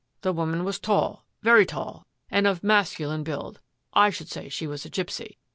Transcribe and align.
"The 0.23 0.33
woman 0.33 0.63
was 0.63 0.79
tall, 0.79 1.27
very 1.43 1.63
dark, 1.63 2.07
and 2.31 2.47
of 2.47 2.63
masculine 2.63 3.23
build. 3.23 3.59
I 3.93 4.09
should 4.09 4.29
say 4.29 4.49
she 4.49 4.65
was 4.65 4.83
a 4.83 4.89
gipsy." 4.89 5.37